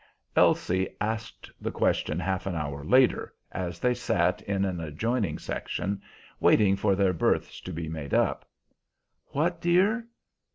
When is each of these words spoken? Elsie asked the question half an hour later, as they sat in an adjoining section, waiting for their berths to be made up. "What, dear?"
Elsie 0.35 0.89
asked 0.99 1.51
the 1.61 1.69
question 1.69 2.19
half 2.19 2.47
an 2.47 2.55
hour 2.55 2.83
later, 2.83 3.35
as 3.51 3.77
they 3.79 3.93
sat 3.93 4.41
in 4.41 4.65
an 4.65 4.79
adjoining 4.81 5.37
section, 5.37 6.01
waiting 6.39 6.75
for 6.75 6.95
their 6.95 7.13
berths 7.13 7.61
to 7.61 7.71
be 7.71 7.87
made 7.87 8.11
up. 8.15 8.43
"What, 9.27 9.61
dear?" 9.61 10.07